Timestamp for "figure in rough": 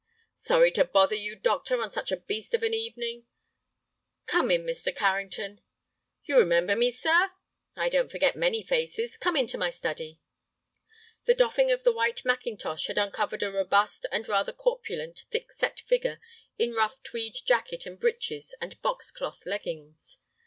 15.81-17.03